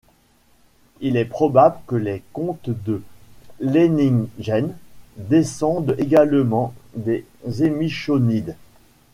[1.01, 3.03] Il est probable que les comtes de
[3.59, 4.73] Leiningen
[5.19, 7.23] descendent également des
[7.59, 8.55] Émichonides.